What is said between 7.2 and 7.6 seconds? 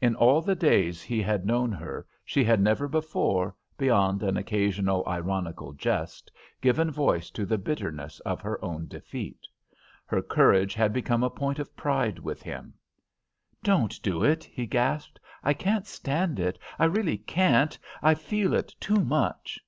to the